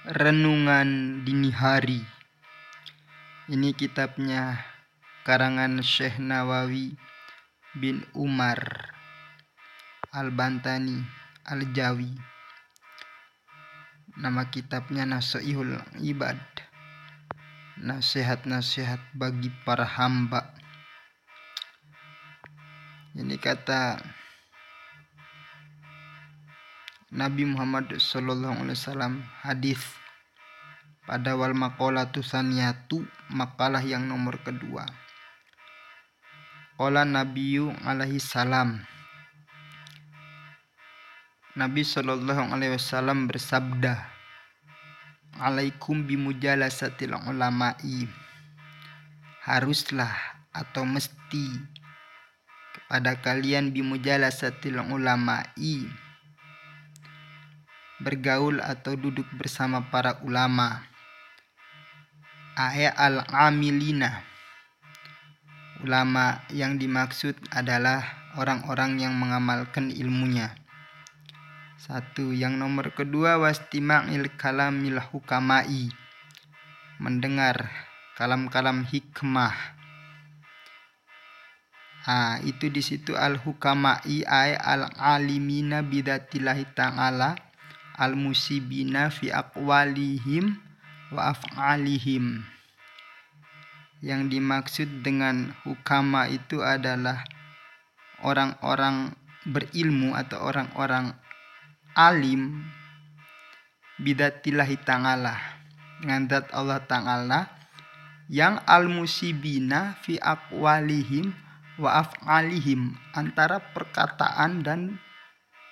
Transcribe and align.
Renungan 0.00 1.20
Dini 1.28 1.52
Hari. 1.52 2.00
Ini 3.52 3.76
kitabnya 3.76 4.56
karangan 5.28 5.84
Syekh 5.84 6.16
Nawawi 6.16 6.96
bin 7.76 8.08
Umar 8.16 8.64
Al-Bantani 10.08 11.04
Al-Jawi. 11.44 12.16
Nama 14.16 14.48
kitabnya 14.48 15.04
Nasoihul 15.04 15.76
Ibad. 16.00 16.40
Nasihat-nasihat 17.84 19.04
bagi 19.12 19.52
para 19.68 19.84
hamba. 19.84 20.56
Ini 23.20 23.36
kata 23.36 24.00
Nabi 27.10 27.42
Muhammad 27.42 27.90
Sallallahu 27.98 28.62
Alaihi 28.62 28.78
Wasallam 28.78 29.26
hadis 29.42 29.82
pada 31.10 31.34
wal 31.34 31.58
makola 31.58 32.06
tusaniyatu 32.06 33.02
makalah 33.34 33.82
yang 33.82 34.06
nomor 34.06 34.38
kedua. 34.46 34.86
Qala 36.78 37.02
Nabiyu 37.02 37.74
alaihi 37.82 38.22
salam 38.22 38.86
Nabi 41.58 41.82
Sallallahu 41.82 42.54
Alaihi 42.54 42.78
Wasallam 42.78 43.26
bersabda 43.26 44.06
Alaikum 45.42 46.06
bimujalasatil 46.06 47.10
ulama'i 47.26 48.06
Haruslah 49.42 50.14
atau 50.54 50.86
mesti 50.86 51.58
kepada 52.70 53.18
kalian 53.18 53.74
bimujalasatil 53.74 54.78
ulama'i 54.78 55.90
bergaul 58.00 58.64
atau 58.64 58.96
duduk 58.96 59.28
bersama 59.36 59.92
para 59.92 60.16
ulama. 60.24 60.88
Ae 62.56 62.88
al-amilina. 62.88 64.24
Ulama 65.80 66.44
yang 66.52 66.76
dimaksud 66.76 67.36
adalah 67.52 68.04
orang-orang 68.36 69.00
yang 69.00 69.16
mengamalkan 69.16 69.88
ilmunya. 69.92 70.56
Satu, 71.80 72.36
yang 72.36 72.60
nomor 72.60 72.92
kedua 72.92 73.40
wastima'il 73.40 74.28
kalamil 74.36 75.00
hukamai. 75.00 75.88
Mendengar 77.00 77.72
kalam-kalam 78.20 78.84
hikmah. 78.84 79.56
Ah, 82.04 82.40
itu 82.44 82.68
di 82.72 82.80
situ 82.80 83.12
al-hukamai 83.16 84.24
ay 84.24 84.56
al-alimina 84.56 85.84
bidatillahi 85.84 86.64
ta'ala 86.72 87.49
al-musibina 88.00 89.12
fi 89.12 89.28
aqwalihim 89.28 90.56
wa 91.12 91.36
af'alihim. 91.36 92.40
Yang 94.00 94.22
dimaksud 94.32 94.88
dengan 95.04 95.52
hukama 95.68 96.24
itu 96.32 96.64
adalah 96.64 97.20
orang-orang 98.24 99.12
berilmu 99.44 100.16
atau 100.16 100.40
orang-orang 100.40 101.12
alim 101.92 102.64
bidatillahi 104.00 104.80
ta'ala 104.80 105.36
dengan 106.00 106.24
zat 106.32 106.48
Allah 106.56 106.80
ta'ala 106.80 107.40
yang 108.32 108.56
al-musibina 108.64 110.00
fi 110.00 110.16
aqwalihim 110.16 111.36
wa 111.76 112.00
af'alihim 112.00 112.96
antara 113.12 113.60
perkataan 113.60 114.64
dan 114.64 114.80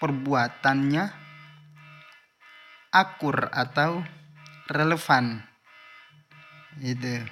perbuatannya 0.00 1.27
akur 2.92 3.52
atau 3.52 4.04
relevan. 4.68 5.42
Itu 6.78 7.26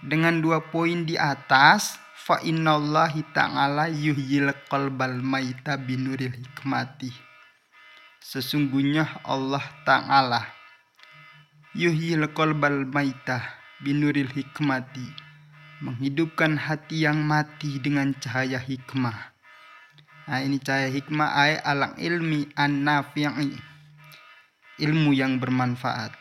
dengan 0.00 0.40
dua 0.40 0.64
poin 0.64 1.04
di 1.04 1.16
atas 1.20 2.00
fa 2.16 2.40
innallahi 2.40 3.20
ta'ala 3.36 3.92
yuhyil 3.92 4.52
qalbal 4.72 5.20
maita 5.20 5.76
binuril 5.76 6.32
hikmati. 6.32 7.12
Sesungguhnya 8.20 9.20
Allah 9.24 9.64
ta'ala 9.84 10.40
yuhyil 11.76 12.32
qalbal 12.32 12.88
maita 12.88 13.44
binuril 13.80 14.28
hikmati 14.28 15.04
menghidupkan 15.80 16.60
hati 16.60 17.08
yang 17.08 17.24
mati 17.24 17.80
dengan 17.80 18.12
cahaya 18.20 18.60
hikmah. 18.60 19.32
Nah 20.28 20.40
ini 20.44 20.60
cahaya 20.60 20.92
hikmah 20.92 21.28
ay 21.32 21.56
alang 21.64 21.96
ilmi 21.96 22.52
an 22.56 22.84
nafi'i 22.84 23.69
ilmu 24.80 25.12
yang 25.12 25.36
bermanfaat. 25.36 26.16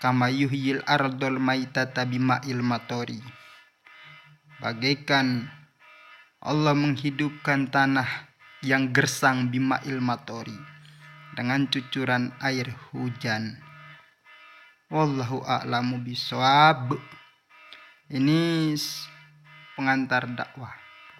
Kama 0.00 0.32
yuhyil 0.32 0.82
ardol 0.82 1.38
maitata 1.38 2.02
bima'il 2.02 2.58
matori. 2.58 3.22
Bagaikan 4.58 5.46
Allah 6.42 6.74
menghidupkan 6.74 7.70
tanah 7.70 8.32
yang 8.66 8.90
gersang 8.90 9.54
bima'il 9.54 10.02
matori 10.02 10.58
dengan 11.38 11.70
cucuran 11.70 12.34
air 12.42 12.66
hujan. 12.90 13.62
Wallahu 14.90 15.46
a'lamu 15.46 16.02
bisawab. 16.02 16.98
Ini 18.10 18.74
pengantar 19.78 20.28
dakwah. 20.34 20.81